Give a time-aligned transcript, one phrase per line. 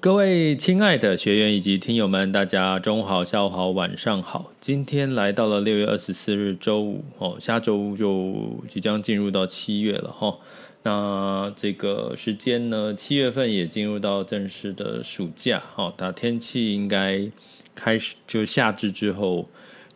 [0.00, 4.50] 各位亲爱的学员以及听友们，大家中午好、下午好、晚上好。
[4.58, 8.34] 今天来到了六月二十四日周五哦，下周就
[8.66, 10.38] 即将进入到七月了哈。
[10.84, 15.92] 那这个时间呢，七月份也进入到正式的暑假哈。
[15.98, 17.30] 那天气应该
[17.74, 19.50] 开始就夏至之后，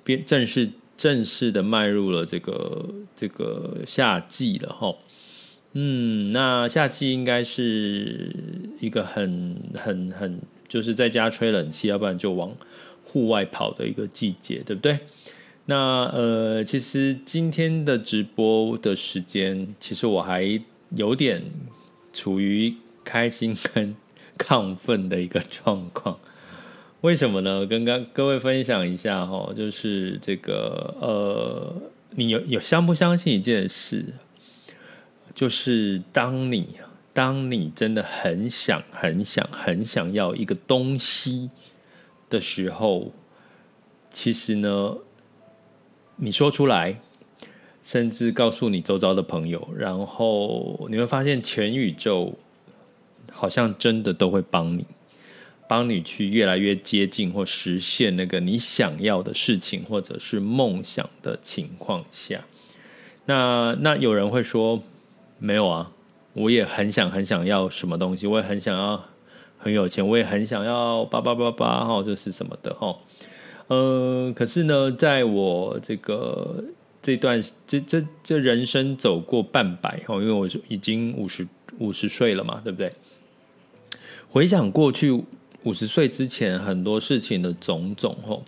[0.05, 0.69] 变正式
[0.99, 4.95] 正式的迈入了这个这个夏季了哈。
[5.77, 8.31] 嗯，那夏季应该是
[8.81, 12.57] 一个很很很，就是在家吹冷气，要不然就往
[13.05, 15.01] 户外跑的一个季节，对不对？
[15.67, 21.43] 那呃，其实今天的直播的时间，其实我还有点
[22.13, 23.97] 处于开心跟
[24.39, 26.19] 亢奋的一个状况。
[27.01, 27.67] 为什么呢？
[27.67, 31.75] 跟刚各位分享一下哈，就是这个呃，
[32.11, 34.15] 你有有相不相信一件事？
[35.35, 36.77] 就是当你
[37.13, 41.51] 当你真的很想很想很想要一个东西
[42.31, 43.13] 的时候，
[44.13, 44.97] 其实呢，
[46.17, 47.01] 你说出来，
[47.83, 52.39] 甚至告诉你周遭的朋友，然后你会发现全宇宙
[53.33, 54.87] 好像真的都会帮你，
[55.69, 62.45] 帮你去越来越接近或实现那个你想要的事情或者是梦想的情况下，
[63.27, 64.81] 那那有人会说。
[65.45, 65.93] 没有啊，
[66.33, 69.05] 我也很想很想要什么东西，我也很想要
[69.59, 72.97] 很有钱，我也很想要八八八八哈，就是什么的哈。
[73.67, 76.65] 呃，可是呢，在我这个
[77.03, 81.47] 这段这这这人生走过半百哈，因为我已经五十
[81.79, 82.91] 五十岁了嘛，对不对？
[84.31, 85.13] 回想过去
[85.65, 88.41] 五十岁之前很多事情的种种哈，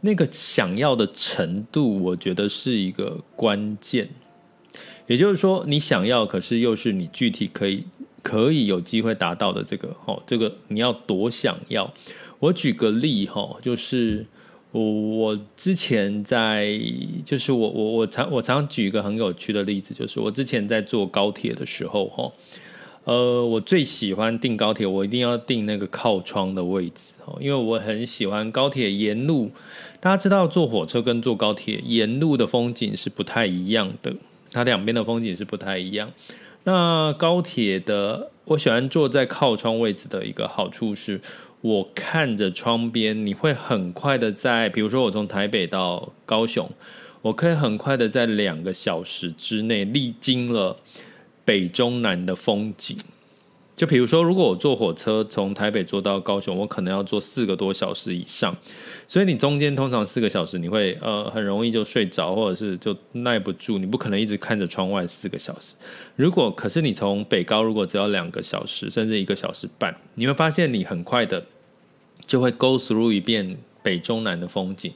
[0.00, 4.08] 那个想要的程度，我觉得是一个关键。
[5.10, 7.82] 也就是说，你想要，可是又是你具体可以
[8.22, 11.92] 可以有机会达到的这个，哦，这个你要多想要。
[12.38, 14.24] 我举个例，哈，就是
[14.70, 16.80] 我我之前在，
[17.24, 22.32] 就是我我我常我常举一个很有趣的例子，就是我之前在坐高铁的时候，哈，
[23.02, 29.50] 呃，我最喜欢订高铁，我一定要订那个靠窗的位置，哦，因为我很喜欢高铁沿路。
[29.98, 34.14] 大家知道，坐火车跟坐高铁沿路的风景是不太一样的。
[34.52, 36.10] 它两边的风景是不太一样。
[36.64, 41.20] 那高铁的，我喜欢坐在靠窗位置的一个好处是，
[41.60, 46.68] 我看着窗边，你会很快的在，比如说我从台北到高雄，
[47.22, 50.76] 我可以很快的在两个小时之内历经了
[51.44, 52.96] 北中南的风景。
[53.80, 58.54] 就比如说，如果我坐火车从台北坐到高雄，我可能要坐四个多小时以上，
[59.08, 65.74] 所以你中间通常四个小时，你会呃很容易就睡着，或者是就耐不住，你不可能一直看着窗外四个小时。
[66.14, 71.46] 如果可是你从北高，如果只要两个小时，甚至一个小时半，你会发现你很快的
[72.26, 74.92] 就会 go through 一遍北中南的风景。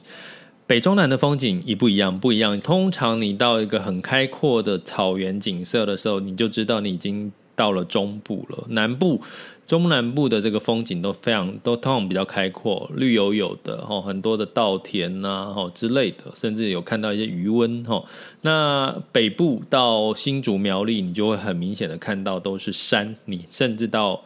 [0.67, 2.19] 北中南的风景一不一样？
[2.19, 2.61] 不一样。
[2.61, 7.31] 通常你到一个很开阔的草原景色的时候，你就知道你已经。
[7.55, 9.21] 到了中部了，南部、
[9.65, 18.03] 中南部的这个风景都非常都通常比较开阔，绿油油的哦，很多的稻田呐吼之类的，甚至有看到一些余温哈。
[18.41, 24.21] 那北部到新竹苗栗，你就会很明显的看到都是山，你甚至到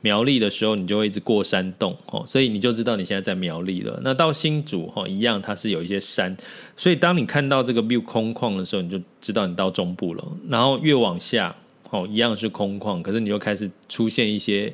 [0.00, 4.00] 苗栗的时候，你就会一直过山洞哦，所以你就知道你现在在苗栗了。
[4.02, 6.34] 那到新竹哈一样，它是有一些山，
[6.78, 10.24] 所以当你看到这个 view 空旷的时候，你就知道你到中部了。
[10.48, 11.54] 然后越往下。
[11.90, 14.72] 哦，一样是空旷，可是你又开始出现一些，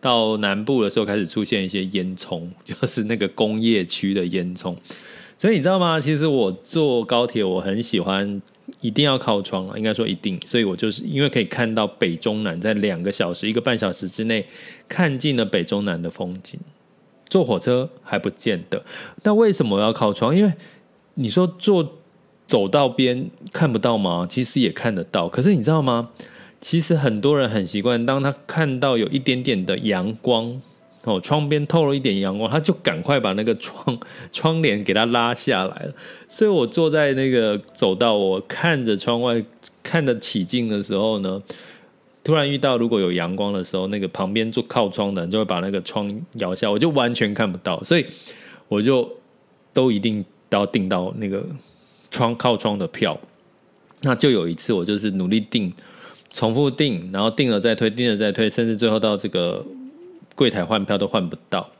[0.00, 4.76] 到南部的时候开始出现一些烟囱， 就是那个工业区的烟囱，
[5.36, 5.98] 所以你知道吗？
[5.98, 8.40] 其实我坐高铁，我很喜欢，
[8.80, 10.40] 一定要靠窗，应该说一定。
[10.46, 14.46] 所以我就是因为可以看到北中南，在两个小时、一个半小时之内
[14.88, 16.60] 看尽了北中南的风景。
[17.28, 18.84] 坐火车还不见得。
[19.24, 20.36] 那为什么要靠窗？
[20.36, 20.52] 因为
[21.14, 21.98] 你说坐
[22.46, 24.24] 走道边看不到吗？
[24.30, 25.28] 其实也看得到。
[25.28, 26.10] 可是你知道吗？
[26.64, 30.62] 其实很多人很习惯，当他看到有一点点的阳光。
[31.02, 34.00] 哦，窗边透了一点阳光，他就赶快把那个窗
[34.32, 35.92] 窗帘给它拉下来了。
[36.26, 39.44] 所以我坐在那个走道，我看着窗外
[39.82, 41.42] 看得起劲的时候呢，
[42.22, 47.78] 突然遇到如果有阳光的时候，那个旁边坐靠窗的人就会把那个窗摇下，我就完全看不到。
[47.84, 48.06] 所以
[48.68, 49.06] 我就
[49.74, 51.44] 都一定都要订到那个
[52.10, 53.20] 窗靠窗的票。
[54.00, 55.70] 那就有一次，我就是努力订，
[56.34, 59.64] 重复订，然后订了再退，订了再退，甚至最后到这个。
[60.36, 61.70] 柜台换票都换不到，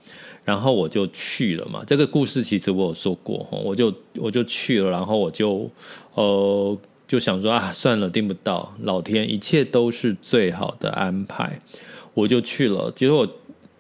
[0.45, 1.83] 然后我就去了嘛。
[1.85, 5.69] 这个故事其实我有说过，我就我就去了，然后我就
[6.15, 6.79] 呃
[7.09, 11.61] 就想说啊，算了，订不到，老天，一切都是最好的安排，
[12.15, 12.93] 我就去了。
[12.95, 13.29] 结果我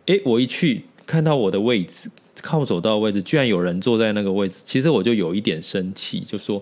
[0.06, 2.10] 诶，我一去看到我的位置
[2.42, 6.60] 靠走道的位置，居然有人坐在那个位置，其实我就有一点生气，就说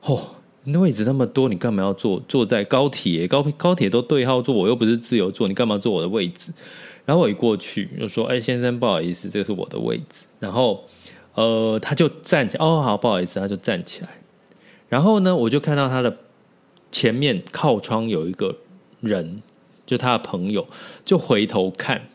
[0.00, 0.30] 哦，
[0.74, 3.28] 位置那么多，你干嘛要坐坐在高铁？
[3.28, 6.52] 高高铁都对号坐，我又不是自由坐，你干嘛坐我的位置？
[7.04, 10.84] 然后我一过去就说：“哎，先生，不好意思，这是我的位置。”然后，
[11.34, 14.08] 呃，他就站起来，哦，好，不好意思，他就站起来。
[14.88, 16.16] 然后呢，我就看到他的
[16.90, 18.56] 前面靠窗有一个
[19.00, 19.40] 人，
[19.86, 20.66] 就他的朋友，
[21.04, 22.08] 就回头看，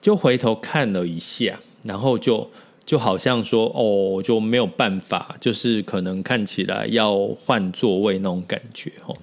[0.00, 2.50] 就回头看了一下，然后就
[2.86, 9.14] 就好像说：“哦，就没有办法，就是可能看起来要换座位那种感觉。”哦。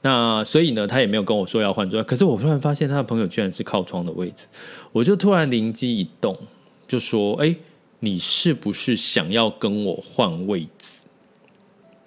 [0.00, 2.04] 那所以呢，他也没有跟我说要换座位。
[2.04, 4.46] 可是我突然发现他的朋友居然是靠窗的位置，
[4.92, 6.38] 我就突然灵机一动，
[6.86, 7.52] 就说：“哎，
[7.98, 11.00] 你是不是想要跟我换位置？”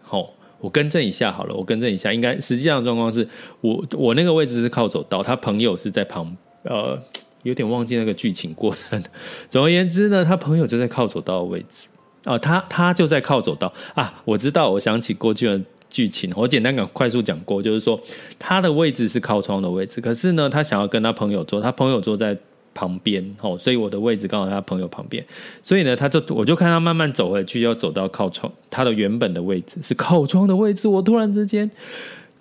[0.02, 0.30] 好，
[0.60, 3.28] 我更正一下好了，我更正一下，应该实际上状况是
[3.60, 6.34] 我我那个位置是靠走道，他朋友是在旁，
[6.64, 6.98] 呃，
[7.44, 9.02] 有点忘记那个剧情过程。
[9.50, 11.88] 总而言之呢，他朋友就在靠走道的位置
[12.24, 15.62] 啊，他他就在靠走道啊，我知道，我想起过去的。
[15.92, 18.00] 剧情我简单讲，快速讲过，就是说
[18.40, 22.34] 他的位置是靠窗的位置，可是呢，他想要跟他朋友坐，他朋友坐在
[22.74, 25.22] 旁边，哦，所以我的位置刚好在他朋友旁边，
[25.62, 31.70] 所以呢，他就我就看他慢慢走回去，要走到靠窗，他的原本的位置是靠窗的位置，我突然之间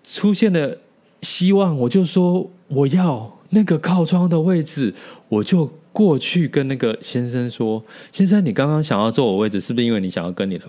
[0.05, 0.79] 出现了
[1.23, 4.93] 希望，我就说我要那个靠窗的位置，
[5.29, 10.67] 我就过去跟那个先生说，先生，你刚刚想要坐我位置，是不是因为你想要跟你的？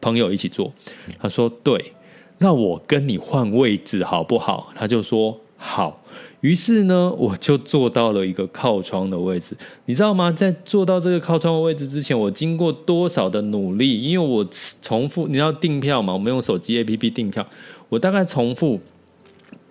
[0.00, 0.70] 朋友一起坐，
[1.18, 1.92] 他说对，
[2.38, 4.70] 那我跟你换位置好不好？
[4.74, 6.02] 他就说好。
[6.40, 9.56] 于是呢，我就坐到了一个靠窗的位置。
[9.86, 10.30] 你知道吗？
[10.32, 14.02] 在坐到这个靠窗的位置之前，我经过多少的努力？
[14.02, 14.46] 因为我
[14.82, 16.12] 重复，你要订票嘛？
[16.12, 17.46] 我们用手机 APP 订票，
[17.88, 18.80] 我大概重复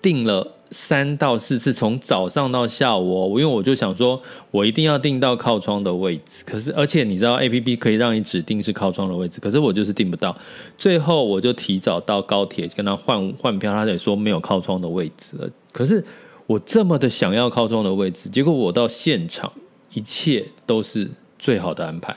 [0.01, 0.55] 订了。
[0.71, 4.21] 三到四次，从早上到下午，我因为我就想说，
[4.51, 6.43] 我一定要订到靠窗的位置。
[6.45, 10.37] 可是，而且你知道，APP 可以让你指定是靠窗的位置，可是我就是订不到。
[10.77, 15.49] 最后，我就提早到高铁跟他换换票，他也说没有靠窗的位置了。
[15.71, 16.03] 可是
[16.45, 19.51] 我这么的想要靠窗的位置，结果我到现场，
[19.93, 22.15] 一切都是最好的安排，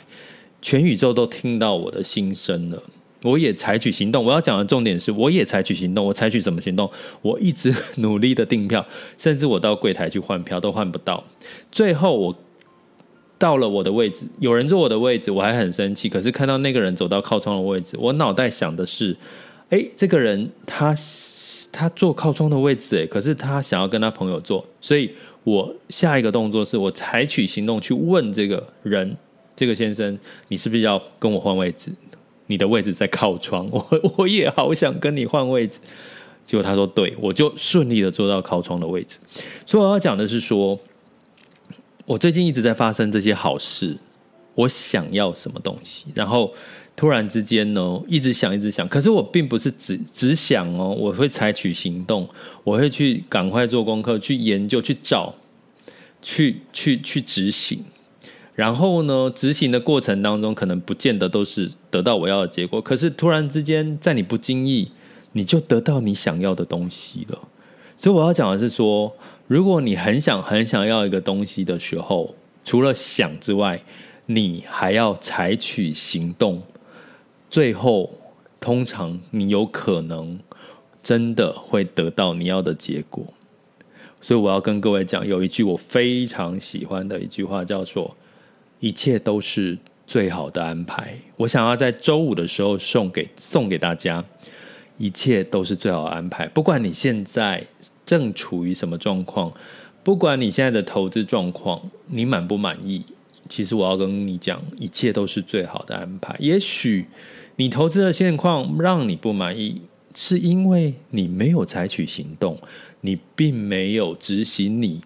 [0.61, 2.83] 全宇宙都听到我的心声了。
[3.23, 4.25] 我也采取行动。
[4.25, 6.05] 我要讲的重点是，我也采取行动。
[6.05, 6.91] 我采取什么行动？
[7.23, 8.85] 我一直努力的订票，
[9.17, 11.23] 甚至我到柜台去换票都换不到。
[11.71, 12.37] 最后我
[13.39, 16.09] 到了我的位置，有人坐我的位置，我还很生气。
[16.09, 19.17] 可是看到那个人走到靠窗的位置，我脑袋想的是：
[19.71, 20.95] 诶，这个人他
[21.73, 25.11] 他坐靠窗的位置，诶，可是他想要跟他朋友坐，所以
[25.45, 29.17] 我下一个动作是我采取行动去问这个人，
[29.57, 31.91] 这个先生，你是不是要跟我换位置？
[32.47, 35.79] 你的位置在靠窗， 我我也好想跟你换位置，
[36.45, 39.19] 结果他说对，我就顺利的坐到靠窗的位置。
[39.65, 40.79] 所以我要讲的是说，
[42.05, 43.97] 我最近一直在发生这些好事，
[44.55, 46.53] 我想要什么东西，然后
[46.95, 52.29] 突然之间呢，一直想一直想，可是我并不是只只想哦，我会采取行动，
[52.65, 55.35] 我会去赶快做功课，去研究，去找，
[56.21, 57.83] 去去去执行。
[58.55, 62.83] 然后呢，执行的过程当中，可能不见得都是得到我要的结果。
[62.83, 64.91] 可是突然之间，在你不经意，
[65.33, 67.39] 你就得到你想要的东西了。
[67.97, 69.11] 所以我要讲的是说，
[69.47, 73.83] 如果你很想很想要一个东西的时候，除了想之外，
[74.27, 76.63] 你还要采取行动。
[77.49, 78.11] 最后，
[78.61, 80.39] 通常你有可能
[81.03, 83.25] 真的会得到你要的结果。
[84.21, 88.15] 所以我要跟各位讲，有一句我非常喜欢的一句话，叫做。
[88.83, 91.15] 一切都是最好的安排。
[91.37, 94.23] 我想要在周五的时候送给送给大家，
[94.99, 96.49] 一切都是最好的安排。
[96.49, 97.65] 不管你现在
[98.05, 99.53] 正处于什么状况，
[100.03, 103.05] 不管你现在的投资状况，你满不满意？
[103.49, 106.35] 其实我要跟你讲，一切都是最好的安排。
[106.41, 107.07] 也许
[107.55, 109.81] 你投资的现况让你不满意，
[110.13, 112.59] 是因为你没有采取行动，
[113.03, 115.01] 你并没有执行你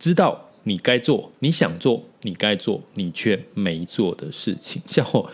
[0.00, 4.82] 知道你该做、你想做、你该做，你却没做的事情。
[4.88, 5.30] 像我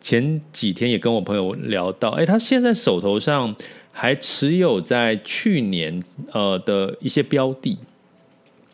[0.00, 3.56] 前几天也跟我朋友聊到，诶，他现在手头上
[3.90, 6.00] 还持有在去年
[6.30, 7.76] 呃的一些标的。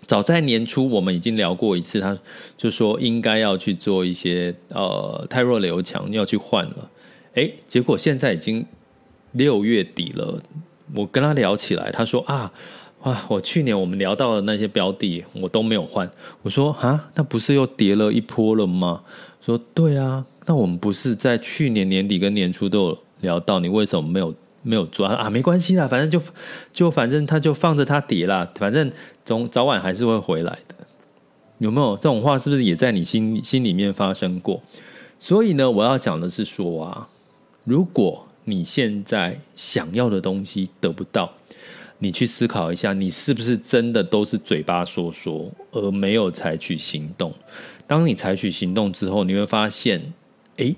[0.06, 2.18] 早在年初，我们已经聊过一次，他
[2.58, 6.90] 就说应该要去做一些呃太弱留强，要去换了。
[7.34, 8.66] 诶，结果现在已经
[9.30, 10.42] 六月底了，
[10.94, 12.52] 我跟他聊起来，他说啊，
[13.02, 16.10] 哇，我去年我们聊到的那些标的，我都没有换。
[16.42, 19.02] 我说啊，那不是又跌了一波了吗？
[19.40, 24.34] 说对啊，那我们不是在去年年底跟年初都有聊到，你为什么没有？
[24.64, 26.22] 没有做啊，没关系啦，反正就
[26.72, 28.88] 就反正他就放着它跌啦，反正
[29.24, 30.86] 总早晚还是会回来的。
[31.58, 32.38] 有没有这种话？
[32.38, 34.62] 是不是也在你心心里面发生过？
[35.18, 37.08] 所以呢，我要讲的是说啊，
[37.64, 41.32] 如果你现在想要的东西得不到，
[42.02, 47.32] 你去思考一下，你是不是真的都是嘴巴说说，而没有采取行动？
[47.86, 50.02] 当你采取行动之后，你会发现，
[50.56, 50.74] 诶，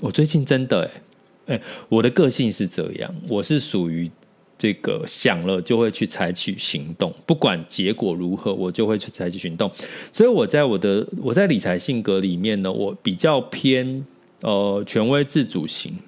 [0.00, 1.54] 我最近真的诶。
[1.54, 4.08] 哎，我的个性是这样，我是属于
[4.56, 9.68] 这个想了就会去采取行动，不管结果如何，我就会去采取行动。
[10.12, 14.06] 所以我在我的我在理财性格里面呢，我比较偏
[14.42, 15.98] 呃权威自主型，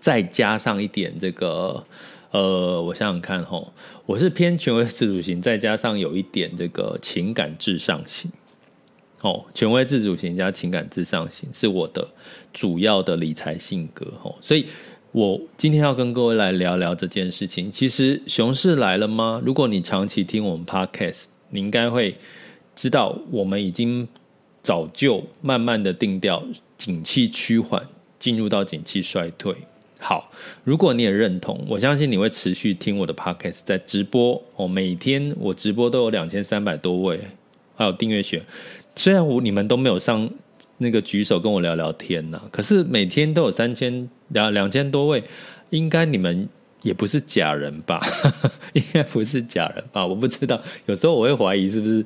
[0.00, 1.84] 再加上一点这个
[2.34, 3.72] 呃，我想想看吼，
[4.06, 8.28] 我是偏权威自主型，再加上有一点这个情感至上型。
[9.20, 12.04] 哦，权威自主型加情感至上型是我的
[12.52, 14.04] 主要的理财性格。
[14.24, 14.66] 哦，所以
[15.12, 17.70] 我今天要跟各位来聊聊这件事情。
[17.70, 19.40] 其实熊市来了吗？
[19.46, 22.16] 如果你长期听我们 Podcast，你应该会
[22.74, 24.08] 知道，我们已经
[24.60, 26.42] 早就慢慢的定调，
[26.76, 27.86] 景气趋缓，
[28.18, 29.54] 进入到景气衰退。
[30.06, 30.30] 好，
[30.64, 37.18] 如果你也认同，我相信你会持续听我的 Podcast，在直播哦，每天我直播都有两千三百多位，
[37.74, 38.42] 还有订阅学。
[38.94, 40.28] 虽然我你们都没有上
[40.76, 45.24] 那个举手跟我聊聊天呐，可是每天都有三千两两千多位，
[45.70, 46.46] 应该你们
[46.82, 47.98] 也不是假人吧？
[48.74, 50.04] 应该不是假人吧？
[50.04, 52.04] 我不知道，有时候我会怀疑是不是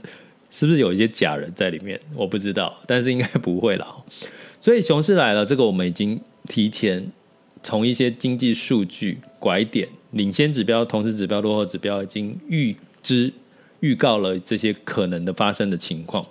[0.50, 3.92] 是不是有一些假人在里面，我不知道，但是应该不会啦。
[4.60, 7.04] 所以熊市来了，这个我们已经提前
[7.62, 13.32] 从一些经济数据拐点、领先指标、同时指标、落后指标已经预知。
[13.80, 16.26] 预告了这些可能的发生的情况。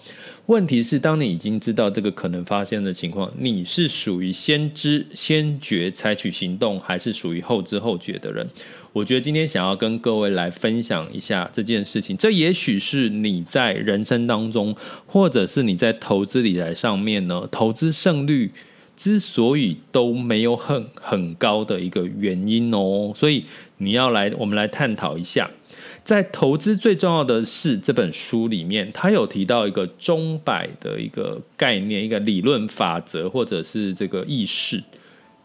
[0.47, 8.45] 问题是，当你已经知道这个可能发生的情况，你是属于先知先觉采取行动，还是属于后知后觉的人？
[8.91, 12.17] 我觉得今天想要跟各位来分享一下这件事情。
[12.17, 18.51] 这也许是你在人生当中，或者是你在投资理财上面呢，投资胜率
[18.97, 23.13] 之所以都没有很很高的一个原因哦。
[23.15, 23.45] 所以
[23.77, 25.49] 你要来，我们来探讨一下。
[26.03, 34.81] 在投资最重要的是这本书里面，他有提到一个钟摆的一个概念，一个理论法则，或者是这个意识，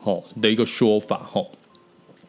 [0.02, 1.46] 哦的一个说法，哦。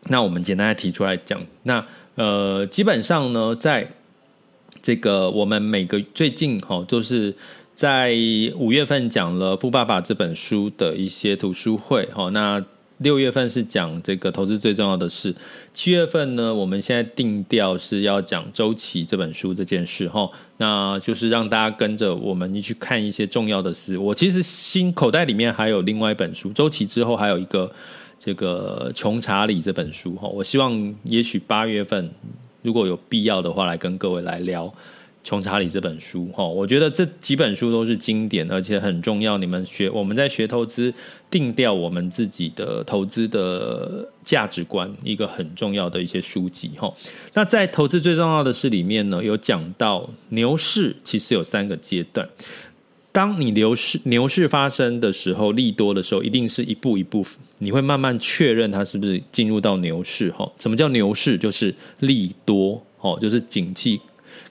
[0.09, 3.87] 那我们简单来提出来讲，那呃，基本上呢，在
[4.81, 7.33] 这个我们每个最近吼，都是
[7.75, 8.15] 在
[8.55, 12.63] 五月份讲了《富爸爸》这本书的一些读书会，哈那。
[12.99, 15.35] 六月份是讲这个投资最重要的事，
[15.73, 23.97] 七月份呢，我们现在定调是要讲周期这本书这件事哈，那就是让大家跟着我们去看一些重要的事。
[23.97, 27.69] 我其实心口袋里面还有另外一本书，周期之后还有一个
[28.17, 32.09] 这个穷查理这本书哈，我希望也许八月份
[32.61, 34.73] 如果有必要的话，来跟各位来聊。
[35.23, 39.37] 穷查理这本书，哈，我觉得这几本书都是经典，而且很重要。
[39.37, 40.93] 你们学我们在学投资，
[41.29, 46.93] 定调我们自己的投资的价值观，一个很重要的一些书籍，哈。
[47.33, 52.27] 那在投资最重要的事里面呢，有讲到牛市其实有三个阶段。
[53.13, 57.25] 当你牛市牛市发生的时候，利多的时候，一定是一步一步，
[57.59, 60.51] 你会慢慢确认它是不是进入到牛市，哈。
[60.59, 61.37] 什么叫牛市？
[61.37, 64.01] 就是利多，哦，就是景气。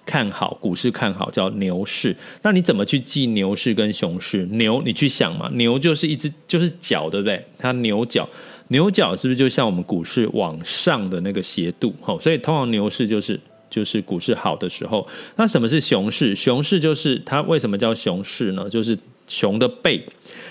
[0.05, 2.17] 看好股市，看好叫牛市。
[2.43, 4.45] 那你怎么去记牛市跟熊市？
[4.47, 7.45] 牛，你去想嘛，牛就是一只就是脚，对不对？
[7.59, 8.29] 它牛角，
[8.69, 11.95] 牛角是不是就像我们股市往上的那个斜度？
[12.01, 13.39] 好，所以通常牛市就是
[13.71, 15.07] 就是股市好的时候。
[15.37, 16.35] 那什么是熊市？
[16.35, 18.69] 熊市就是它为什么叫熊市呢？
[18.69, 20.05] 就是熊的背，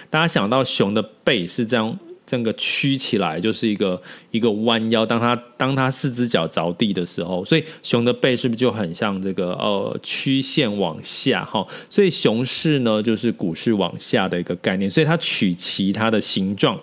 [0.09, 1.99] 大家想到熊的背是这样。
[2.31, 11.67] 整个曲起来就是一个一个弯腰，当它当它四只脚着地的时候，所以熊的背是不是就很像这个呃曲线往下哈？
[11.89, 16.79] 所以熊市呢就是股市往下的一个概念，所以它取其它的形状，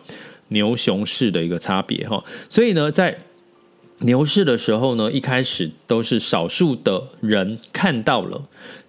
[0.49, 2.23] 牛熊市的一个差别哈。
[2.51, 3.17] 所以呢，在
[4.01, 8.43] 牛市的时候呢，一开始都是少数的人看到了。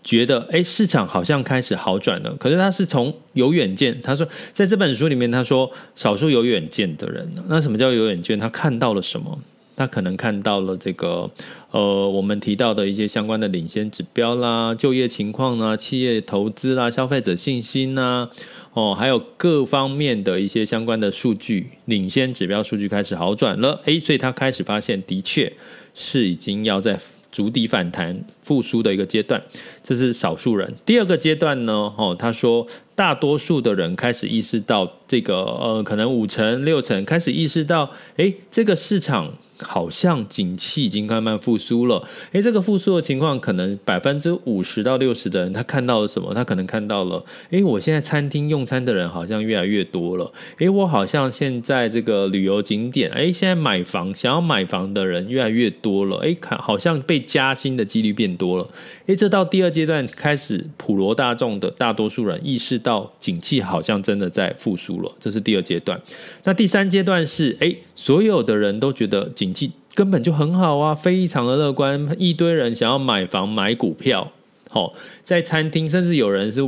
[0.10, 2.36] 觉得哎，市场好像开始好转了。
[2.38, 8.40] 可是他是从有远见，他说在这本书里面，他说少数有远见的人，那什么叫有远见？
[8.40, 9.38] 他看到了什么？
[9.76, 11.30] 他可能看到了这个
[11.70, 18.28] 呃，我们提到的一些相关的领先指标啦、就业情况啦、企业投资啦、消费者信心呐，
[18.74, 23.80] 哦，还有各方面的一些相关的数据，领先指标数据开始好转了。
[23.86, 25.54] 哎，所以他开始发现，的确
[25.94, 27.00] 是已经要在。
[27.32, 29.42] 逐底反弹复苏的一个阶段，
[29.84, 30.74] 这是少数人。
[30.86, 39.34] 第二个阶段呢，哦，他说，大多数的人开始意识到这个，呃，可能五成六成开始意识到，哎，这个市场。
[39.62, 46.34] 好像景气已经慢慢复苏了，诶，这个复苏的情况可能百分之五十到六十的人，他看到了什么？
[46.34, 58.70] 他可能看到了，诶，我现在餐厅用餐的人好像越来越多了，诶，我好像现在这个旅游景点，诶，现在买房想要买房的人越来越多了，诶，看好像被加薪的几率变多了，
[59.08, 66.00] 诶，这到第二阶段开始，普罗大众的大多数人意识到景气好像真的在复苏了，这是第二阶段。
[66.44, 69.74] 那第三阶段是，诶，所有的人都觉得景气。
[69.94, 74.32] 根本就很好啊，非常的乐观，一堆人想要买房买股票，
[74.70, 74.94] 好，
[75.26, 76.62] 在餐厅甚至有人是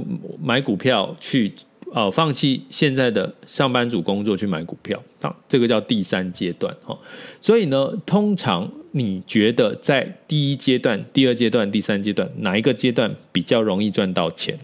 [0.43, 1.53] 买股票去，
[1.93, 7.00] 呃，放弃现在的上班族工作去买股票，啊这个叫第三阶段，哦
[7.39, 14.59] 所以呢，通常你觉得在第一阶段、第二阶段、第三阶段哪一个阶段比较容易赚到钱？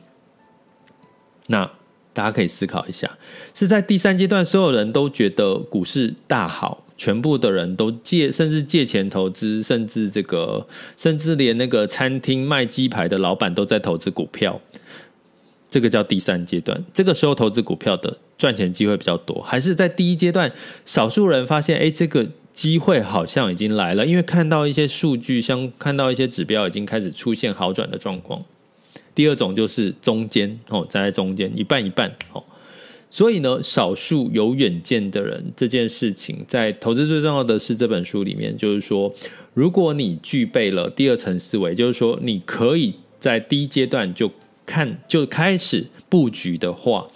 [1.45, 1.71] 那
[2.17, 3.07] 大家可以思考一下，
[3.53, 6.83] 是在第三阶段，所有人都觉得股市大好。
[6.97, 10.65] 全部的人都借，甚至借钱投资，甚至这个，
[10.97, 14.59] 甚至连那个餐厅卖鸡排的老板都在投资股票。
[15.69, 19.39] 这个叫第三阶段，这个时候投资股票的赚钱机会比较多。
[19.43, 20.51] 还是在第一阶段，
[20.85, 28.43] 少数人发现，哎，这个机会好像已经来了，因为看到一些数据，像看到一些指标已经开始出现好转的状况。
[29.17, 32.43] 第二种就是中间哦，站在中间一半一半哦。
[33.09, 39.11] 所以呢，少数有远见的人这件事情，在投资最重要的是这本书里面，就是说，
[39.55, 44.29] 如果你具备了第二层思维，就是说，你可以在第一阶段就
[44.67, 47.07] 看就开始布局的话，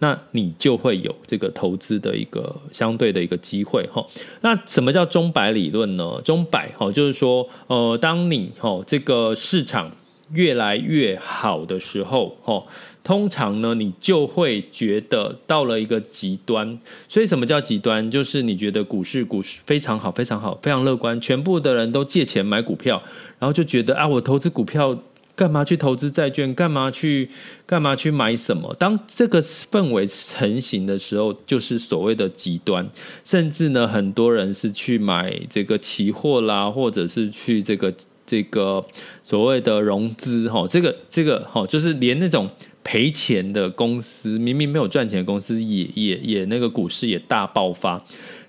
[0.00, 4.04] 那你就会有这个投资的一个相对的一个机会哈。
[4.40, 6.20] 那什么叫钟摆理论呢？
[6.24, 9.94] 钟摆哈，就是说，呃，当你哈这个市场
[10.32, 12.64] 越来越好的时候，哈。
[13.04, 16.78] 通常呢，你就会觉得到了一个极端。
[17.06, 18.10] 所以，什么叫极端？
[18.10, 23.02] 就是你觉得股市股市非常好，非常好，非常乐观，全部的人都借钱买股票，
[23.38, 24.98] 然后就觉得啊，我投资股票
[25.36, 26.54] 干嘛去投资债券？
[26.54, 27.28] 干嘛去
[27.66, 28.74] 干嘛去买什么？
[28.78, 32.88] 当这个氛围成型的时候，就是所谓的极端。
[33.22, 37.92] 甚至呢，很多人是去买这个期货啦，或者是去这个
[38.26, 38.84] 这个
[39.22, 42.48] 所谓的融资哈，这个这个哈，就是连那种。
[42.86, 47.98] 赔钱的公司，明明没有赚钱的公司也，也也那个股市也大爆发。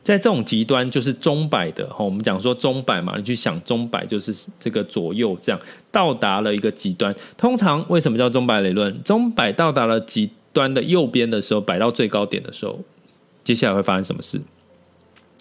[0.03, 7.15] 在这种极端，就是钟摆的哈，我们讲说钟摆嘛，你去想钟摆就是这个左右这样到达了一个极端。
[7.37, 9.01] 通常为什么叫钟摆理论？
[9.03, 12.77] 钟摆到达了极端的右边的时候，摆到最高点的时候，
[13.41, 14.41] 接下来会发生什么事？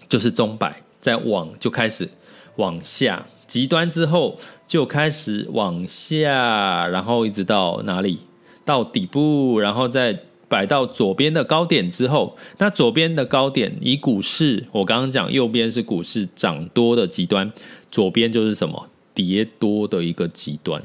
[0.08, 2.08] 就是钟摆在往就开始
[2.54, 4.36] 往下，极端之后
[4.66, 8.18] 就开始往下，然后一直到哪里？
[8.64, 17.48] 到底部，然后再摆到左边的高点之后，那左边的高点以股市，我刚刚讲右边是股市涨多的极端，
[17.92, 20.82] 左边就是什么跌多的一个极端，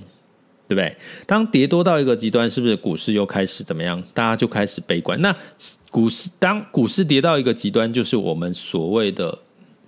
[0.68, 0.96] 对不对？
[1.26, 4.00] 当跌多到一个极端，是不是股市又开始怎么样？
[4.14, 5.20] 大家就开始悲观。
[5.24, 5.36] 那
[5.90, 9.40] 股市当股市跌到一个极端，就是我们所谓的。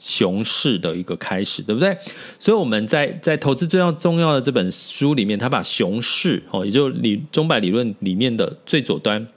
[0.03, 1.95] 熊市的一个开始，对不对？
[2.39, 9.27] 所以我们在在投资最要重要的这本书里面，他把熊市哦，也就理钟摆理论里面的最左端，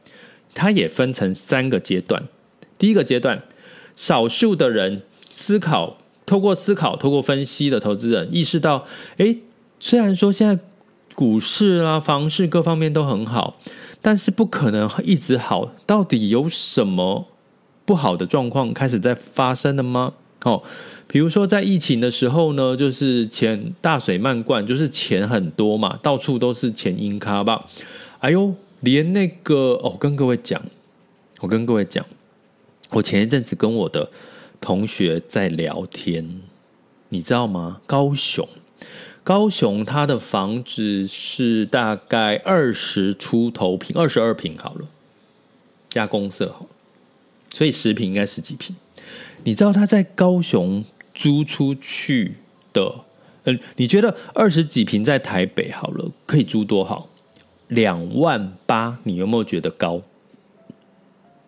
[0.55, 2.23] 它也分成三个阶段。
[2.79, 3.43] 第一个阶段，
[3.95, 8.87] 少数的人思考，透过思考，透过分析的投资人意识到，
[9.19, 9.41] 诶，
[9.79, 10.59] 虽然说现在
[11.15, 13.61] 股市啊、房市各方面都很好，
[14.01, 15.71] 但是不可能一直好。
[15.85, 17.29] 到底有什么
[17.85, 20.15] 不好的状况开始在发生了吗？
[20.45, 20.63] 哦，
[21.07, 27.67] 比如说在疫情的时候呢，就是钱大水漫灌，就是钱很多嘛，到处都是钱，印卡吧。
[28.21, 30.63] 哎呦，连那个哦，跟各位讲，
[31.41, 32.05] 我跟各位讲，
[32.91, 34.11] 我前一阵子跟我的
[34.61, 36.41] 同学在聊天，
[37.09, 37.81] 你知道吗？
[37.87, 38.47] 高雄，
[39.23, 44.87] 高雄，他的房子是大概二十出头平，二十二平好了，
[45.89, 46.67] 加公设好，
[47.53, 48.77] 所以十平应该十几平。
[49.45, 52.37] 你知道他在高雄租出去
[52.73, 52.95] 的，
[53.45, 57.09] 嗯，你觉得二十几平在台北好了，可以租多好？
[57.69, 60.03] 两万八，你有没有觉得高？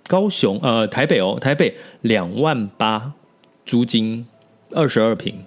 [0.08, 3.12] 高雄呃，台北哦，台北两万八
[3.64, 4.26] 租金
[4.70, 5.44] 二十二平，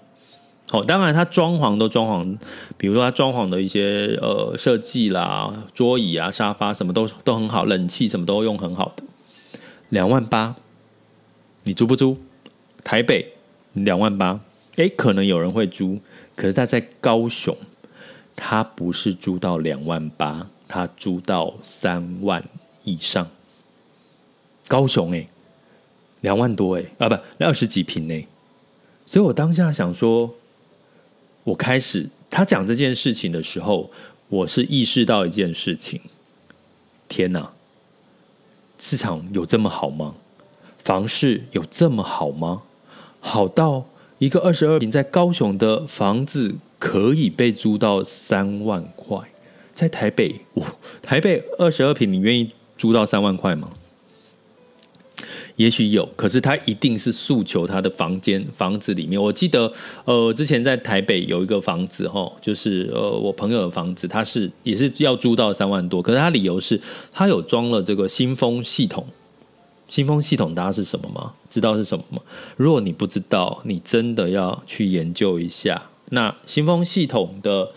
[0.69, 2.37] 好，当然它装潢都装潢，
[2.77, 9.03] 比如说它装潢的一些呃设计啦，桌椅啊、沙发什么都都很好，冷气什么都用很好的，
[9.89, 10.55] 两万八，
[11.69, 12.17] 你租不租？
[12.83, 13.31] 台北
[13.73, 14.39] 两万八，
[14.77, 15.99] 诶，可能有人会租，
[16.35, 17.55] 可是他在高雄，
[18.35, 20.49] 他不是租到两万八。
[20.67, 22.43] 他租到三万
[22.83, 23.27] 以上，
[24.67, 25.27] 高雄哎，
[26.21, 28.27] 两万多哎啊不，二十几平呢，
[29.05, 30.31] 所以我当下想说，
[31.43, 33.91] 我开始他讲这件事情的时候，
[34.27, 36.01] 我是意识到一件事情，
[37.07, 37.51] 天哪，
[38.79, 40.15] 市场有这么好吗？
[40.83, 42.61] 房市有这么好吗？
[43.19, 43.85] 好到
[44.17, 49.17] 一个二十二坪在高雄的房子可以被租到三万块。
[49.73, 50.65] 在台北，我
[51.01, 53.69] 台北二十二坪，你愿意租到三万块吗？
[55.55, 59.21] 也许有，可是他一定是诉求他的房间房子里面。
[59.21, 59.71] 我记得，
[60.05, 66.79] 呃，之前在台北有一个房子，哈，就是呃，我朋友的房子，他是也是要租到三万多，可是他理由是，
[67.11, 69.05] 他有装了这个新风系统。
[69.89, 71.33] 新风系统大家是什么吗？
[71.49, 72.21] 知道是什么吗？
[72.55, 75.81] 如果你不知道，你真的要去研究一下。
[76.11, 77.69] 那新风系统的。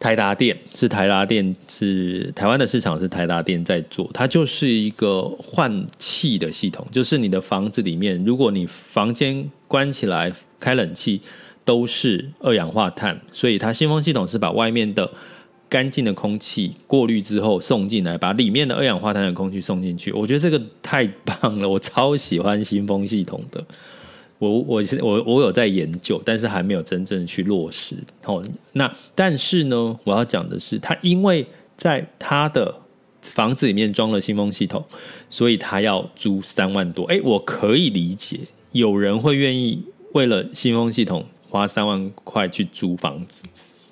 [0.00, 11.22] 台达电是台达电，是台湾的市场是台达电在做，它就是一个换气的系统，就是你的房子里面，如果你房间关起来开冷气
[11.64, 15.10] 都是二氧化碳，所以它新风系统是把外面的
[15.74, 20.12] 干净的空气过滤之后送进来，把里面的二氧化碳的空气送进去。
[20.12, 23.60] 我觉得这个太棒了，我超喜欢新风系统的。
[24.38, 27.96] 我我我我有在研究，但是还没有真正去落实。
[28.24, 28.40] 哦，
[28.74, 31.44] 那但是呢，我要讲的是，他因为
[31.76, 32.72] 在他的
[33.20, 34.84] 房子里面装了新风系统，
[35.28, 37.02] 所以他要租三万多。
[37.06, 38.38] 哎，我可以理解，
[38.70, 39.82] 有人会愿意
[40.12, 43.42] 为了新风系统花三万块去租房子，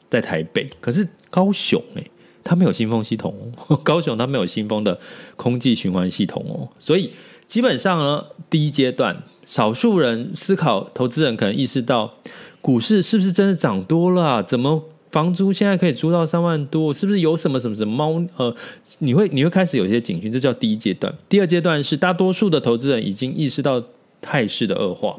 [0.09, 0.71] 在台北。
[0.81, 2.05] 可是高雄，哎，
[2.45, 3.35] 他没有新风系统
[3.67, 5.01] 哦， 高雄他没有新风的
[5.37, 7.11] 空气循环系统哦，所以
[7.49, 9.17] 基本上呢，第一阶段。
[9.45, 12.15] 少数人思考，投资人可能意识到，
[12.61, 14.43] 股市是不是真的涨多了啊？
[14.43, 16.95] 怎么房租现在可以租到三万多？
[16.95, 18.25] 是不是有什么什么什么猫？
[18.37, 18.55] 呃，
[19.01, 21.13] 你会你会开始有一些警讯，这叫第一阶段。
[21.29, 23.83] 第二阶段是大多数的投资人已经意识到
[24.21, 25.19] 态势的恶化，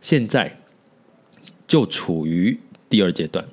[0.00, 0.58] 现在
[1.66, 3.46] 就处于第二阶段。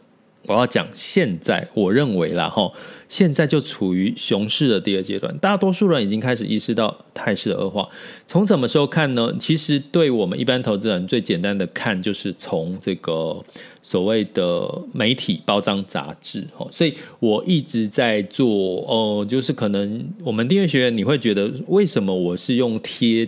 [0.47, 2.71] 我要讲现在，我认为啦齁，
[3.07, 7.87] 现在就处于熊市的第二阶段，大多数人已经开始意识到态势的恶化。
[8.27, 9.33] 从什么时候看呢？
[9.39, 13.43] 其实对我们一般投资人最简单的看，就是从这个
[13.81, 16.43] 所谓的媒体包装杂志。
[16.71, 23.27] 所以我一直在做，哦，就是可能我们订阅学员，你会觉得为什么我是用贴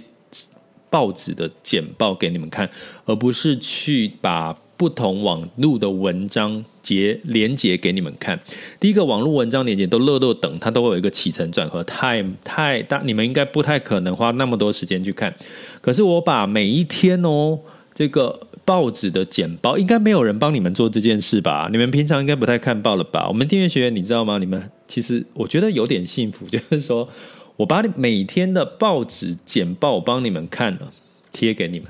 [0.89, 2.69] 报纸的简报给你们看，
[3.05, 8.39] 而不是去把不同网路的文章结连接给你们看。
[8.79, 15.35] 第一个网络文章连接都乐乐等，它都会有一个起承转合，太太大，你们应该不太可能花那么多时间去看。
[15.81, 17.57] 可是我把每一天哦，
[17.95, 21.67] 这个报纸的简报，应该没有人帮你们做这件事吧？
[21.71, 23.27] 你们平常应该不太看报了吧？
[23.27, 24.37] 我们订阅学员，你知道吗？
[24.37, 27.09] 你们其实我觉得有点幸福，就是说
[27.55, 30.91] 我把每天的报纸简报帮你们看了，
[31.33, 31.87] 贴给你们。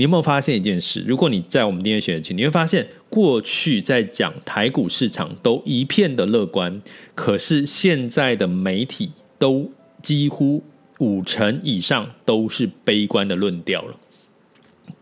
[0.00, 1.04] 你有没有发现一件事？
[1.06, 6.80] 如果你在我们订阅学员群，你会发现过去在讲台股市场都一片的乐观，
[7.14, 9.70] 可是现在的媒体都
[10.02, 10.64] 几乎
[11.00, 13.94] 五成以上都是悲观的论调了。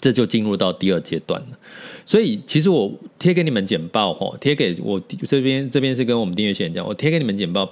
[0.01, 1.59] 这就进入到第二阶段了。
[2.05, 7.71] 所以，其实我贴给你们简报，哈，贴给我这边这边是跟我们订阅学员讲，我贴给你们简报，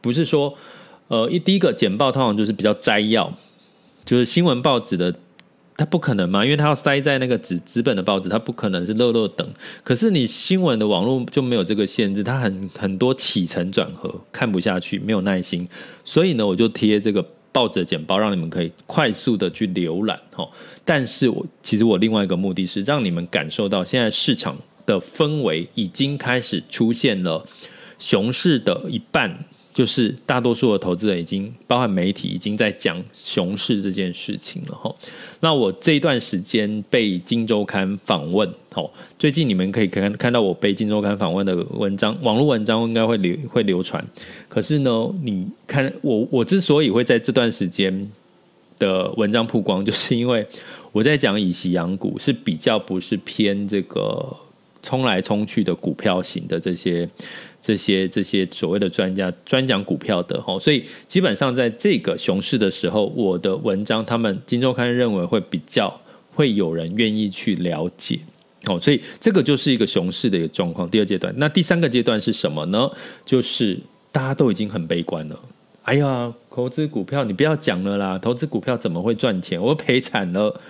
[0.00, 0.56] 不是说，
[1.08, 3.36] 呃，一第一个简报通常就是比较摘要，
[4.04, 5.12] 就是新闻报纸的。
[5.78, 9.48] 它不可能嘛，因为它要塞在那个纸纸本的报纸，它不可能是乐乐等。
[9.84, 15.66] 可是你新闻的网络就没有这个限制，它很很多起承转合，看不下去，没有耐心。
[16.04, 20.50] 所以呢，我就贴这个报纸的简报，让你们可以快速的去浏览哦。
[20.84, 27.46] 但是我其实我另外一个目的是让你们感受到现在市场的氛围已经开始出现了
[28.00, 29.44] 熊市的一半。
[29.78, 34.92] 就是大多数的投资人已经，包含媒体已经在讲熊市这件事情了哈。
[35.38, 44.04] 那我这一段时间被《金周刊》访问，哦，最近你们可以看看到我被《金周刊》访问的文章，网络文章应该会流会流传。
[44.48, 48.10] 可是呢，你看我我之所以会在这段时间
[48.80, 50.44] 的文章曝光，就是因为
[50.90, 54.36] 我在讲以息养股是比较不是偏这个
[54.82, 57.08] 冲来冲去的股票型的这些。
[57.60, 65.92] 这些这些所谓的专家专讲股票的哈，所以基本上在这个熊市的时候，我的文章他们《金周刊》认为会比较
[66.32, 68.20] 会有人愿意去了解
[68.66, 70.88] 哦，所以这个就是一个熊市的一个状况。
[70.88, 72.88] 第二阶段，那第三个阶段是什么呢？
[73.26, 73.76] 就是
[74.12, 75.38] 大家都已经很悲观了。
[75.82, 79.60] 哎呀，投资股票你不要讲了啦，投资股票怎么会赚钱？
[79.60, 80.60] 我赔惨了。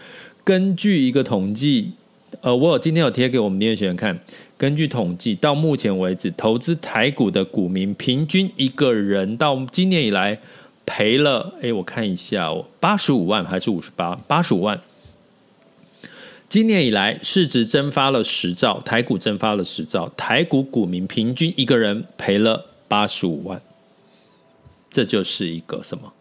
[0.43, 1.93] 根据一个统计。
[2.41, 4.19] 呃，我有今天有贴给我们订阅学员看。
[4.57, 10.39] 根据统计，到目前为止，投资台股的股民平均一个人到今年以来
[10.85, 14.15] 赔了，哎，我看一下哦，八十五万还是五十八？
[14.27, 14.81] 八十五万。
[16.49, 23.61] 今年以来市值蒸发了十兆，台股蒸发了十兆，台股股民平均一个人赔了八十五万。
[24.91, 26.13] 这就是一个什么？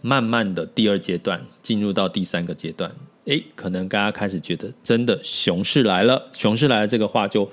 [0.00, 2.90] 慢慢的第二阶段进入到第三个阶段。
[3.26, 7.48] 诶，可能大家开始觉得真的熊市来了，熊市来了这个话就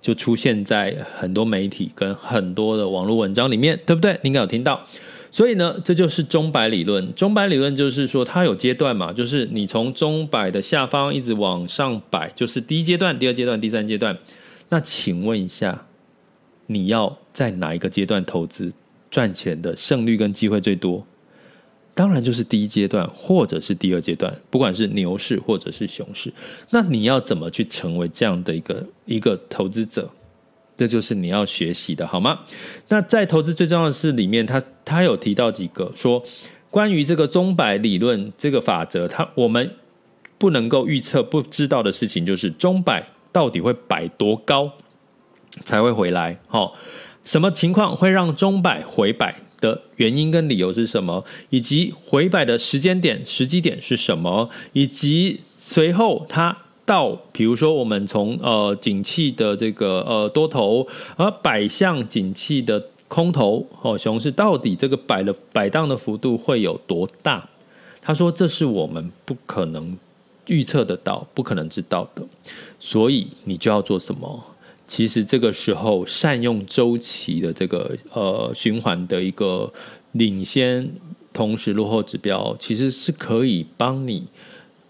[0.00, 4.18] 就出现在很多媒体跟很多的网络文章里面，对不对？
[4.22, 4.86] 你应该有听到。
[5.30, 7.14] 所以呢，这就是钟摆理论。
[7.14, 14.16] 钟摆理论就是说它有阶段嘛，就是你从钟摆的下方一直往上摆，就是第一阶段、第二阶段、第三阶段。
[14.70, 15.86] 那请问一下，
[16.66, 18.72] 你要在哪一个阶段投资
[19.10, 21.06] 赚钱的胜率跟机会最多？
[21.98, 26.32] 当然就是第一阶段，或者是第二阶段，不管是牛市或者是熊市，
[26.70, 30.08] 那你要怎么去成为这样的一个一个投资者？
[30.76, 32.38] 这就是你要学习的，好吗？
[32.86, 36.22] 那在投资最重要的事里面，他他有提到几个说，
[36.70, 39.68] 关于这个钟摆理论这个法则，他我们
[40.38, 44.72] 不能够预测不知道的事情，就是钟摆到底会摆多高
[45.62, 46.38] 才会回来？
[46.46, 46.76] 好，
[47.24, 49.34] 什么情况会让钟摆回摆？
[49.60, 51.24] 的原因跟理由是什么？
[51.50, 54.48] 以及回摆的时间点、时机点是什么？
[54.72, 67.48] 以及随后它到，比如说我们从呃景气的这个呃多头，而摆向景气的空头哦，熊市到底这个摆的摆荡的幅度会有多大？
[68.00, 69.96] 他说这是我们不可能
[70.46, 72.22] 预测得到、不可能知道的，
[72.80, 74.42] 所以你就要做什么？
[74.88, 79.70] 其实这个时候，善用周期的这个呃循环的一个
[80.12, 80.90] 领先，
[81.32, 84.26] 同时落后指标，其实是可以帮你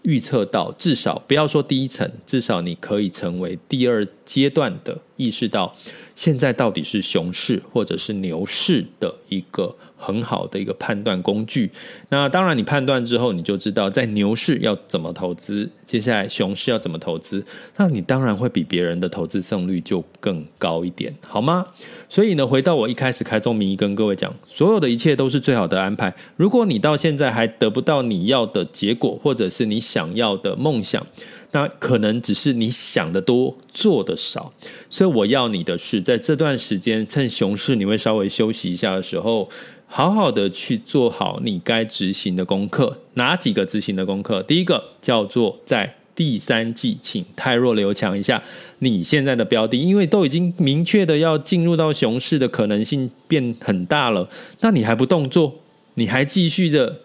[0.03, 5.75] 预测到，至少不要说第一层，至少你可以成为第二阶段的意识到，
[6.15, 9.75] 现在到底是熊市或者是牛市的一个。
[9.99, 11.69] 很好的一个判断工具。
[12.09, 17.45] 那当然，你判断之后，你就知道在牛市要怎么投资，接下来熊市要怎么投资。
[17.75, 21.65] 那你当然会比别人的投资胜率就更高一点，好吗？
[22.07, 26.11] 所以呢，回到我一开始开宗明义跟各位讲，所有的一切都是最好的安排。
[26.37, 31.05] 如果你到现在还得不到你要的结果，或者是你想要的梦想，
[31.51, 34.51] 那可能只是你想的多，做的少。
[34.89, 39.47] 所以我要你的是，在这段时间，趁熊市你会稍微休息一下的时候。
[39.91, 44.41] 好好的去做好你该执行的功课，哪几个执行的功课？
[44.43, 48.41] 第一个叫做在第三季，请汰弱留强一下
[48.77, 54.29] 你现在的标的，因为都已经明确的要进入到熊市的可能性变很大了，
[54.61, 55.55] 那你还不动作，
[55.95, 56.95] 你还继续的，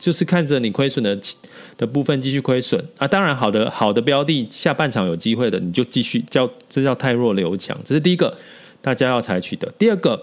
[0.00, 1.16] 就是看着你亏损的
[1.78, 3.06] 的部分继续亏损啊。
[3.06, 8.36] 当然，好的好的标的下半场有机会的，你就继续叫这叫汰弱留强，这是第一个
[8.82, 9.72] 大家要采取的。
[9.78, 10.20] 第二个。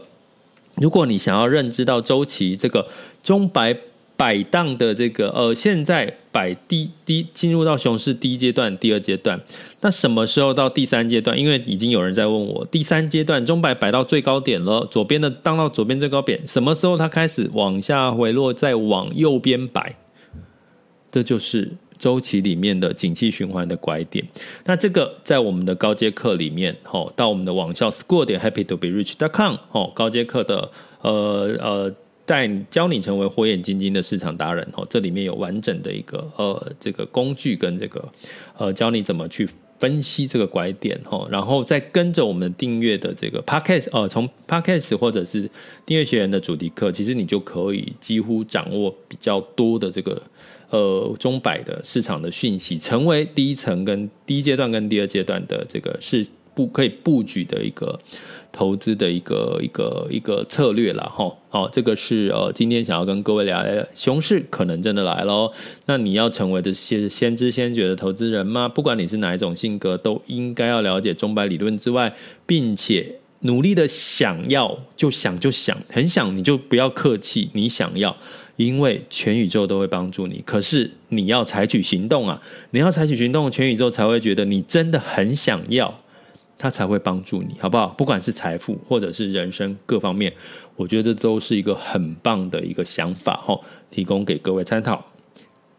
[0.75, 2.87] 如果你想要认知到周期这个
[3.23, 3.75] 钟摆
[4.15, 9.39] 摆荡的这个呃，现在摆第第进入到熊市第一阶段、第二阶段，
[9.81, 11.37] 那什么时候到第三阶段？
[11.37, 19.95] 因为已经有人在问我，第三阶段钟摆摆到最高点了，左边的荡到左边最高点，什么时候它开始往下回落，再往右边摆？
[21.11, 21.71] 这就是。
[22.01, 24.25] 周期里面的景气循环的拐点，
[24.65, 38.03] 那这个在我们的高阶课里面，吼，到我们的网校 school 点 happy to be rich dot com，吼，高阶课的呃呃，带教你成为火眼金睛的市场达人，哦，这里面有完整的一个呃这个工具跟这个
[38.57, 45.47] 呃教你怎么去分析这个拐点，哦，然后再跟着我们订阅的这个 podcast，呃，从 podcast 或者是
[45.85, 50.19] 订阅学员的主题课，其实你就可以几乎掌握比较多的这个。
[50.71, 57.99] 呃，中百的市场的讯息，成为第一层跟第一阶段跟第二阶段的这个是布可以布局的一个
[58.53, 61.29] 投资的一个一个一个策略了哈。
[61.49, 65.51] 好，这个是呃今天想要跟各位聊的熊市可能真的来喽。
[65.87, 68.69] 那你要成为的先先知先觉的投资人吗？
[68.69, 72.13] 不管你是哪一种性格，都应该要了解中百理论之外，
[72.45, 78.15] 并且努力的想要就想就想，很想你就不要客气，你想要。
[78.65, 82.41] 因为全宇宙都会帮助你，可是你要采取行动啊！
[82.71, 85.99] 你要采取行动，全宇宙才会觉得你真的很想要，
[86.57, 87.87] 他才会帮助你，好不好？
[87.97, 90.31] 不管是财富或者是人生各方面，
[90.75, 95.11] 我觉得都是一个很棒的一个想法哦，提供给各位参考，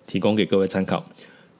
[0.07, 1.05] 提供给各位参考。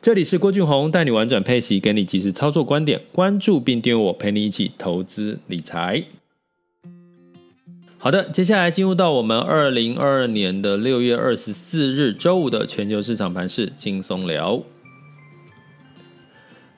[0.01, 6.03] 这里是郭俊宏，带你玩转配息，给你及时操作观点，关注并订阅我，陪你一起投资理财。
[8.03, 14.61] 好的，接下来进入到我们二零二二年的六月二十四日周五的全球市场盘势轻松聊。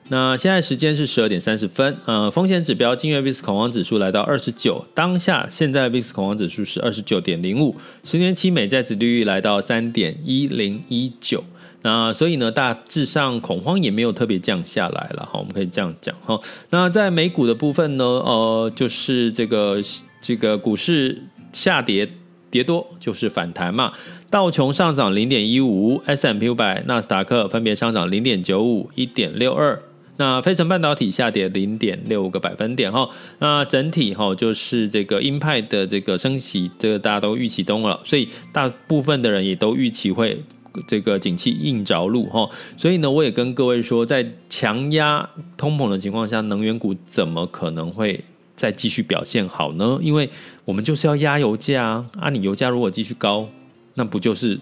[0.09, 11.43] 那现在时间是十二点三十分，呃，风险指标，今日 VIX 恐慌指数来到二十九，当下现在 VIX 恐慌指数是二十九点零五，十年期美债殖利率来到三点一零一九，
[11.81, 16.39] 那所以呢，大致上恐慌也没有特别降下来了，哈，我们可以这样讲哈。
[16.69, 19.81] 那在美股的部分呢，呃，就是这个。
[20.25, 21.21] 这个股市
[21.53, 22.09] 下跌
[22.49, 23.93] 跌多就是反弹嘛，
[24.31, 29.79] 道琼上涨零点一五，S M P 五百、纳斯达克分别上涨零点九五、一点六二。
[30.17, 33.07] 那费城半导体下跌零点六五个百分点哈。
[33.37, 40.41] 那整体哈就是这个鹰派的这个升息，这个大家都预期中了，所以大部分的人也都预期会
[40.87, 42.49] 这个景气硬着陆哈。
[42.77, 48.23] 所以呢，我也跟各位说，在强压通膨的情况下，能源股怎么可能会？
[48.55, 49.99] 再继续表现好呢？
[50.01, 50.29] 因为
[50.63, 52.05] 我们就是要压油价啊！
[52.19, 53.47] 啊，你油价如果继续高，
[53.95, 54.59] 那不就是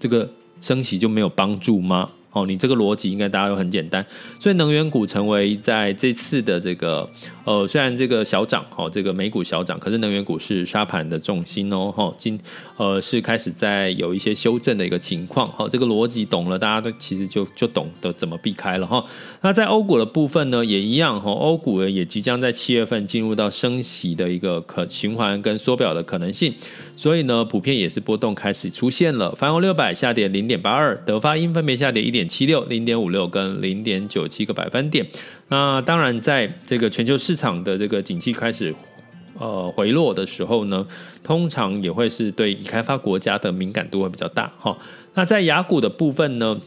[0.00, 0.28] 这个
[0.60, 2.10] 升息就没有帮助吗？
[2.32, 4.04] 哦，你这个逻辑应该大家都很简单，
[4.38, 7.08] 所以能源股成为在这次的这个
[7.44, 12.38] 呃，虽然这个小涨，哦，这个美股小涨，可是能源股是沙盘的重心哦，哈，今
[12.76, 19.04] 呃是开始在有一些修正的一个情况，好，这个逻辑懂了，大家都其实就就懂得怎么避开了哈。
[19.40, 26.52] 那在欧股的部分呢，也一样哈，欧股也即将在七月份进入到升息的一个可循环跟缩表的可能性，
[26.98, 32.28] 所以呢，普遍也是波动开始出现了，泛欧六百下跌零点八二，德发英分别下跌一点。
[32.28, 35.06] 七六零点五六跟零点九七个百分点，
[35.46, 38.74] 那当然在这个全球市场的这个景气开始
[39.38, 40.84] 呃回落的时候呢，
[41.22, 44.76] 通常也会是对已开发国家的敏感度会比较大哈。
[45.14, 46.60] 那在雅股的部分呢，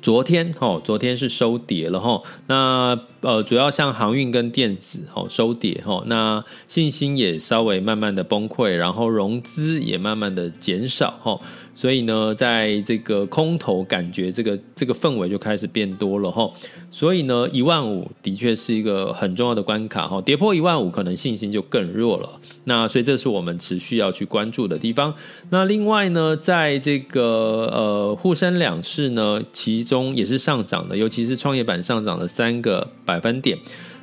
[0.00, 2.22] 昨天哈，昨天是收跌了哈。
[2.46, 11.40] 那呃，主要像航运跟电子哈收跌哈，那信心也稍微慢慢的崩溃，然后融资也慢慢的减少哈。
[11.78, 16.50] 所以呢，在这个空头感觉这个这个氛围就开始变多了哈，
[16.90, 22.28] 所以呢，一万五的确是一个很重要的关卡哈，跌破一万五可能信心就更弱了。
[22.64, 25.14] 那所以这是我们持续要去关注的地方。
[25.50, 33.56] 那另外呢，在这个呃沪深两市呢，其中也是上涨的，尤其是创业板上涨了三个百分点。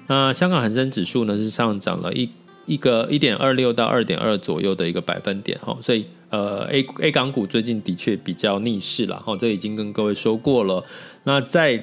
[0.07, 2.29] 那香港恒生指数呢是上涨了一
[2.65, 6.05] 一个一点二六到二点二左右的一个百分点哈，所以。
[6.35, 10.83] 呃，A A 港股最近的确比较逆势了，哈，这已经跟各位说过了。
[11.23, 11.81] 那在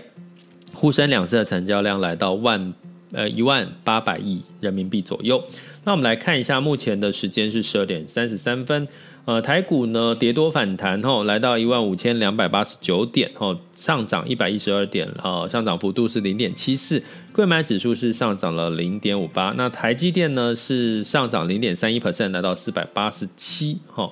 [0.75, 2.75] 沪深两市的成交量来到万
[3.13, 5.43] 呃一万八百亿人民币左右。
[5.85, 8.87] 那我们来看一下，目前的时间是十二点三十三分。
[9.25, 17.01] 呃，台股呢跌多反弹，哈，来到一万五千两百八十九点，哈，上涨一百一十二点，呃，上涨幅度是零点七四。
[17.33, 19.55] 柜买指数是上涨了零点五八。
[19.57, 24.11] 那台积电呢是上涨零点三一 percent，来到四百八十七，哈。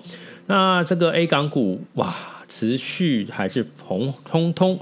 [0.51, 2.13] 那这个 A 港股哇，
[2.49, 4.81] 持续还是红通通。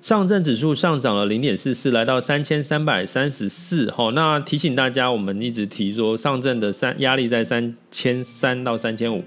[0.00, 3.90] 上证指数上涨了零点四四，来到三千三百三十四。
[3.90, 9.22] 哈，那提醒大家，我们一直提说上证的三压力在三千三到三千五。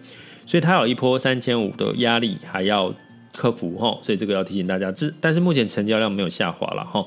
[0.47, 2.91] 所以它有一波三千五的压力还要
[3.31, 4.91] 克服哈，所以这个要提醒大家。
[4.91, 7.05] 这但是目前成交量没有下滑了哈。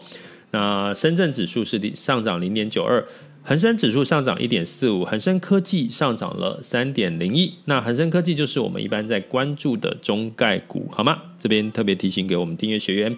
[0.53, 3.05] 那深圳指数是上涨零点九二，
[3.49, 7.55] 恒生指数上涨一点四五，恒生科技上涨了三点零一。
[7.67, 11.17] 那恒生科技就是我们一般在关注的中概股，好吗？
[11.39, 13.17] 这边特别提醒给我们订阅学员。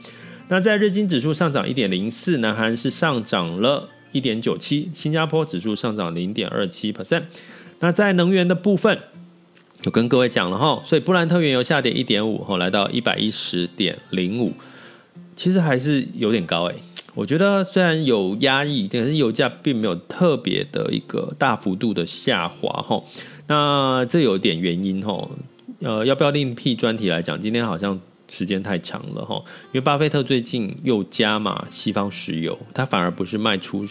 [0.48, 7.22] 那在日经指数上涨一点零四，南韩是上涨了一点九七，新加坡指数上涨零点二七 percent。
[7.80, 8.98] 那在能源的部分。
[9.80, 14.52] 就跟各位讲了哈，所以布兰特原油下跌一点五，哈，来到一百一十点零五，
[15.34, 16.74] 其实还是有点高诶。
[17.18, 23.02] 我觉得虽然有压抑，但是油价并没有特别的一个大幅度的下滑哈。
[23.48, 25.28] 那这有点原因哈，
[25.80, 27.40] 呃，要不要另辟专题来讲？
[27.40, 27.98] 今天好像
[28.30, 29.34] 时间太长了哈，
[29.72, 33.84] 因为巴菲特最近又加码西方石油，他反而不是卖出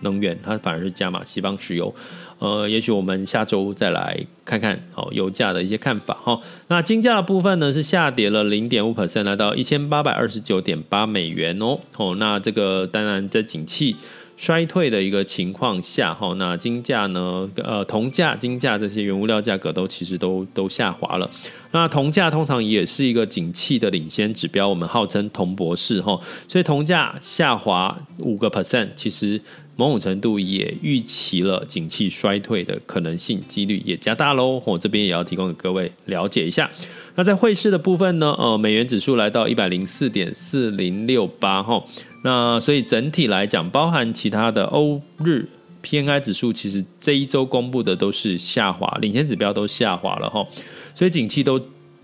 [0.00, 1.94] 能源，他反而是加码西方石油。
[2.40, 6.40] 呃，也许我们下周再来看看好油价的一些看法哈。
[6.68, 11.78] 那金价的部分呢是下跌了零点五 percent，来到一千八百二十九点八美元哦。
[11.98, 13.94] 哦，那这个当然在景气
[14.38, 21.30] 衰退的一个情况下哈，那金价呢，呃，铜价、金价这些原物料价格都其实都都下滑了。
[21.72, 26.18] 那铜价通常也是一个景气的领先指标，我们号称铜博士哈，
[26.48, 29.38] 所以铜价下滑五个 percent，其实。
[29.80, 34.62] 某种程度也预期了景气衰退的可能性，几率也加大喽。
[34.66, 36.70] 我这边也要提供给各位了解一下。
[37.14, 38.30] 那在汇市的部分呢？
[38.38, 41.82] 呃，美元指数来到一百零四点四零六八哈。
[42.22, 45.48] 那所以整体来讲，包含其他的欧日
[45.82, 50.46] PNI 指数，其实这一周公布的都是下滑，领先指标都下滑了哈。
[50.94, 51.58] 所以景气都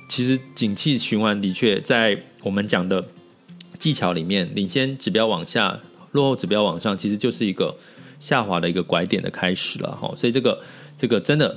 [0.08, 3.04] 其实景气循环的确在我们讲的
[3.78, 5.78] 技巧里面，领先指标往下。
[6.12, 7.74] 落后指标往上，其实就是一个
[8.18, 10.58] 下滑的一个拐点的开始了哈，所以这个
[10.96, 11.54] 这个真的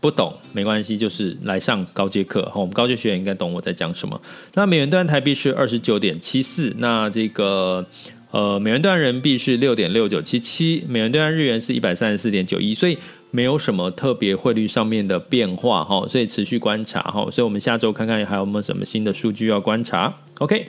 [0.00, 4.20] 不懂没关系，就是来上高阶课哈，我们高阶学员应该懂我在讲什么。
[4.54, 7.84] 那美元兑台币是二十九点七四，那这个
[8.30, 12.98] 呃美元兑人民币是六点六九七七，美元兑日元是一百三十四点九一，所以
[13.30, 20.68] 没有什么特别汇率上面的变化哈，所以持续观察哈，所以我们下周看看还有没有什么新的数据要观察，OK。